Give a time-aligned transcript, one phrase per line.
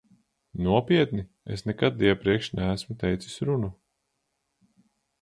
[0.67, 1.23] Nopietni,
[1.57, 3.73] es nekad iepriekš neesmu teicis runu.